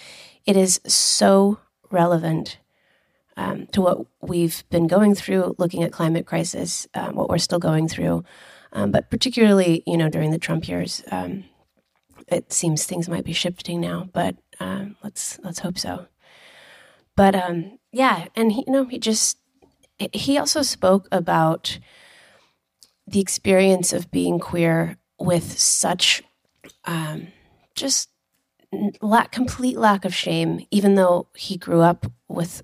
it 0.45 0.55
is 0.55 0.81
so 0.85 1.59
relevant 1.91 2.59
um, 3.37 3.67
to 3.67 3.81
what 3.81 4.05
we've 4.21 4.63
been 4.69 4.87
going 4.87 5.15
through, 5.15 5.55
looking 5.57 5.83
at 5.83 5.91
climate 5.91 6.25
crisis, 6.25 6.87
um, 6.93 7.15
what 7.15 7.29
we're 7.29 7.37
still 7.37 7.59
going 7.59 7.87
through, 7.87 8.23
um, 8.73 8.91
but 8.91 9.09
particularly, 9.09 9.83
you 9.87 9.97
know, 9.97 10.09
during 10.09 10.31
the 10.31 10.37
Trump 10.37 10.67
years. 10.67 11.03
Um, 11.11 11.45
it 12.27 12.51
seems 12.53 12.85
things 12.85 13.09
might 13.09 13.25
be 13.25 13.33
shifting 13.33 13.81
now, 13.81 14.09
but 14.13 14.35
um, 14.59 14.97
let's 15.03 15.39
let's 15.43 15.59
hope 15.59 15.79
so. 15.79 16.07
But 17.15 17.35
yeah, 17.91 18.27
and 18.35 18.51
he, 18.51 18.63
you 18.67 18.73
know, 18.73 18.85
he 18.85 18.99
just 18.99 19.37
he 20.13 20.37
also 20.37 20.61
spoke 20.61 21.07
about 21.11 21.79
the 23.07 23.19
experience 23.19 23.91
of 23.91 24.11
being 24.11 24.39
queer 24.39 24.97
with 25.19 25.57
such 25.57 26.21
um, 26.85 27.27
just 27.75 28.09
lack, 29.01 29.31
complete 29.31 29.77
lack 29.77 30.05
of 30.05 30.13
shame, 30.13 30.65
even 30.71 30.95
though 30.95 31.27
he 31.35 31.57
grew 31.57 31.81
up 31.81 32.05
with 32.27 32.63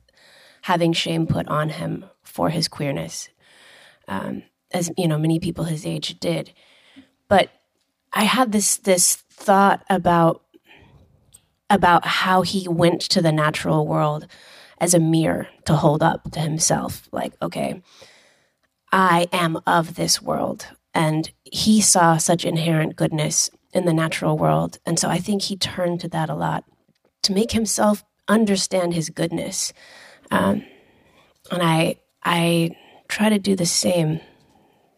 having 0.64 0.94
shame 0.94 1.28
put 1.28 1.48
on 1.48 1.70
him 1.70 2.06
for 2.24 2.50
his 2.50 2.68
queerness, 2.68 3.30
um, 4.08 4.44
as 4.72 4.92
you 4.98 5.08
know, 5.08 5.18
many 5.18 5.40
people 5.40 5.66
his 5.66 5.86
age 5.86 6.20
did. 6.20 6.52
But 7.28 7.50
I 8.14 8.24
had 8.24 8.52
this 8.52 8.78
this 8.78 9.16
thought 9.16 9.84
about 9.90 10.42
about 11.70 12.06
how 12.06 12.42
he 12.42 12.68
went 12.68 13.02
to 13.02 13.22
the 13.22 13.32
natural 13.32 13.88
world 13.88 14.28
as 14.80 14.94
a 14.94 15.00
mirror 15.00 15.48
to 15.66 15.76
hold 15.76 16.04
up 16.04 16.32
to 16.32 16.40
himself 16.40 17.08
like 17.12 17.34
okay 17.42 17.82
i 18.92 19.28
am 19.32 19.58
of 19.66 19.96
this 19.96 20.22
world 20.22 20.68
and 20.94 21.32
he 21.44 21.82
saw 21.82 22.18
such 22.18 22.46
inherent 22.46 22.96
goodness 22.96 23.50
in 23.76 23.86
the 23.86 23.94
natural 23.94 24.38
world 24.38 24.80
and 24.86 24.98
so 24.98 25.10
i 25.10 25.20
think 25.20 25.44
he 25.44 25.56
turned 25.56 26.00
to 26.00 26.08
that 26.08 26.30
a 26.30 26.36
lot 26.36 26.64
to 27.22 27.34
make 27.34 27.52
himself 27.52 28.04
understand 28.28 28.94
his 28.94 29.10
goodness 29.10 29.74
um, 30.32 30.64
and 31.52 31.62
i 31.62 31.96
i 32.24 32.72
try 33.08 33.30
to 33.30 33.38
do 33.38 33.56
the 33.56 33.66
same 33.66 34.20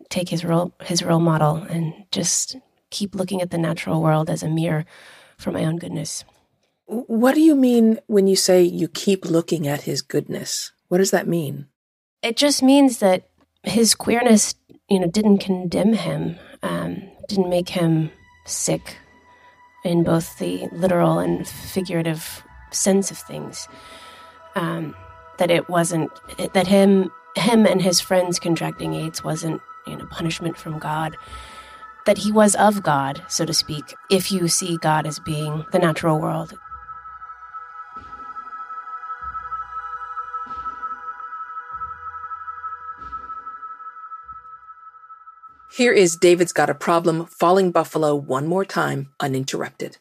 take 0.10 0.30
his 0.30 0.46
role 0.46 0.74
his 0.84 1.04
role 1.04 1.20
model 1.20 1.56
and 1.56 1.94
just 2.12 2.56
keep 2.90 3.16
looking 3.16 3.42
at 3.42 3.52
the 3.52 3.58
natural 3.58 4.02
world 4.02 4.30
as 4.30 4.44
a 4.44 4.48
mirror 4.48 4.86
for 5.38 5.52
my 5.52 5.66
own 5.66 5.78
goodness 5.78 6.24
What 6.88 7.36
do 7.36 7.42
you 7.42 7.56
mean 7.56 8.00
when 8.08 8.28
you 8.28 8.38
say 8.38 8.63
you 8.63 8.88
keep 8.88 9.26
looking 9.26 9.68
at 9.68 9.82
his 9.82 10.02
goodness? 10.02 10.72
What 10.88 11.00
does 11.00 11.12
that 11.12 11.28
mean? 11.28 11.68
It 12.24 12.38
just 12.38 12.63
means 12.63 13.00
that 13.00 13.28
his 13.63 13.94
queerness, 13.94 14.56
you 14.90 15.00
know, 15.00 15.08
didn't 15.08 15.40
condemn 15.40 15.94
him, 15.94 16.38
um, 16.63 17.04
didn't 17.28 17.50
make 17.50 17.70
him 17.70 18.12
sick 18.48 18.98
in 19.84 20.04
both 20.04 20.38
the 20.40 20.68
literal 20.72 21.20
and 21.20 21.48
figurative 21.48 22.44
sense 22.72 23.12
of 23.12 23.18
things. 23.18 23.68
Um, 24.56 24.96
that 25.38 25.52
it 25.52 25.70
wasn't 25.70 26.10
that 26.54 26.68
him 26.68 27.12
him 27.36 27.66
and 27.66 27.82
his 27.82 28.02
friends 28.02 28.40
contracting 28.40 28.96
AIDS 28.96 29.24
wasn't 29.24 29.62
you 29.86 29.96
know 29.96 30.06
punishment 30.08 30.58
from 30.58 30.80
God. 30.80 31.16
That 32.06 32.18
he 32.18 32.32
was 32.32 32.56
of 32.56 32.84
God, 32.84 33.22
so 33.28 33.46
to 33.46 33.54
speak, 33.54 33.94
if 34.10 34.32
you 34.32 34.48
see 34.48 34.78
God 34.78 35.06
as 35.06 35.20
being 35.20 35.66
the 35.74 35.80
natural 35.80 36.20
world. 36.20 36.58
Here 45.78 45.94
is 45.94 46.16
David's 46.16 46.54
Got 46.54 46.72
a 46.72 46.74
Problem, 46.74 47.28
Falling 47.28 47.70
Buffalo 47.70 48.16
one 48.16 48.48
more 48.48 48.66
time, 48.66 49.10
uninterrupted. 49.20 50.00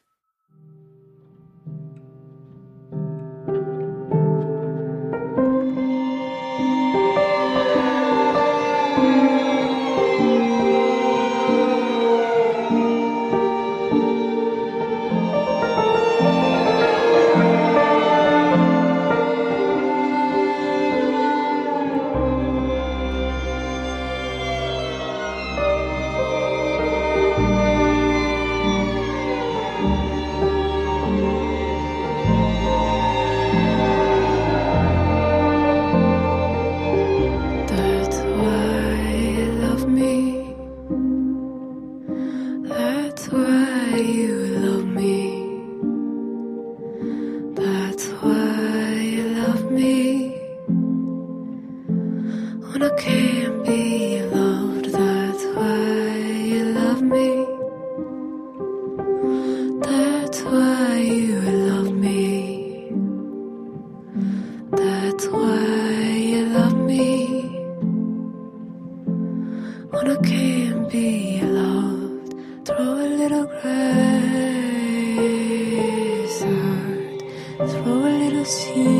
see. 78.46 78.95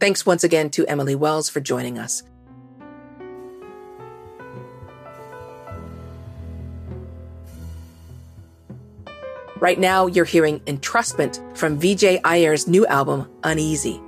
Thanks 0.00 0.24
once 0.24 0.44
again 0.44 0.70
to 0.70 0.86
Emily 0.86 1.14
Wells 1.14 1.48
for 1.48 1.60
joining 1.60 1.98
us. 1.98 2.22
Right 9.60 9.78
now, 9.78 10.06
you're 10.06 10.24
hearing 10.24 10.60
Entrustment 10.60 11.56
from 11.56 11.80
Vijay 11.80 12.20
Iyer's 12.22 12.68
new 12.68 12.86
album, 12.86 13.28
Uneasy. 13.42 14.00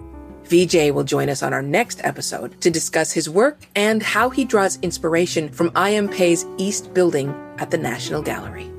Vijay 0.45 0.93
will 0.93 1.03
join 1.03 1.29
us 1.29 1.43
on 1.43 1.53
our 1.53 1.63
next 1.63 2.01
episode 2.05 2.61
to 2.61 2.71
discuss 2.71 3.11
his 3.11 3.29
work 3.29 3.59
and 3.75 4.01
how 4.03 4.31
he 4.31 4.45
draws 4.45 4.79
inspiration 4.81 5.49
from 5.49 5.73
I.M. 5.75 6.09
Pei's 6.09 6.47
East 6.57 6.95
Building 6.95 7.35
at 7.59 7.71
the 7.71 7.79
National 7.79 8.23
Gallery. 8.23 8.71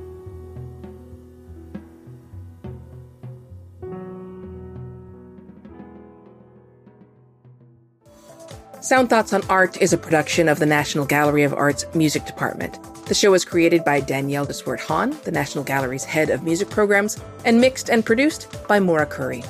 Sound 8.92 9.08
Thoughts 9.08 9.32
on 9.32 9.40
Art 9.48 9.80
is 9.80 9.94
a 9.94 9.96
production 9.96 10.50
of 10.50 10.58
the 10.58 10.66
National 10.66 11.06
Gallery 11.06 11.44
of 11.44 11.54
Art's 11.54 11.86
Music 11.94 12.26
Department. 12.26 12.78
The 13.06 13.14
show 13.14 13.30
was 13.30 13.42
created 13.42 13.86
by 13.86 14.00
Danielle 14.00 14.44
de 14.44 14.52
Swart 14.52 14.80
Hahn, 14.80 15.16
the 15.24 15.30
National 15.32 15.64
Gallery's 15.64 16.04
head 16.04 16.28
of 16.28 16.42
music 16.42 16.68
programs, 16.68 17.18
and 17.46 17.58
mixed 17.58 17.88
and 17.88 18.04
produced 18.04 18.54
by 18.68 18.80
Maura 18.80 19.06
Curry. 19.06 19.42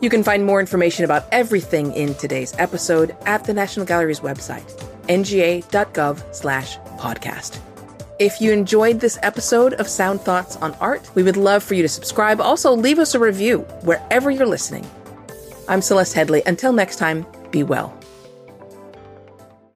You 0.00 0.10
can 0.10 0.24
find 0.24 0.44
more 0.44 0.58
information 0.58 1.04
about 1.04 1.26
everything 1.30 1.92
in 1.92 2.14
today's 2.14 2.54
episode 2.58 3.14
at 3.24 3.44
the 3.44 3.54
National 3.54 3.86
Gallery's 3.86 4.18
website, 4.18 4.68
nga.gov 5.08 6.34
slash 6.34 6.76
podcast. 6.98 7.60
If 8.18 8.40
you 8.40 8.50
enjoyed 8.50 8.98
this 8.98 9.16
episode 9.22 9.74
of 9.74 9.86
Sound 9.86 10.22
Thoughts 10.22 10.56
on 10.56 10.74
Art, 10.80 11.08
we 11.14 11.22
would 11.22 11.36
love 11.36 11.62
for 11.62 11.74
you 11.74 11.82
to 11.82 11.88
subscribe. 11.88 12.40
Also, 12.40 12.74
leave 12.74 12.98
us 12.98 13.14
a 13.14 13.20
review 13.20 13.58
wherever 13.82 14.28
you're 14.28 14.44
listening. 14.44 14.84
I'm 15.68 15.82
Celeste 15.82 16.16
Headlee. 16.16 16.44
Until 16.46 16.72
next 16.72 16.96
time, 16.96 17.24
be 17.52 17.62
well. 17.62 17.96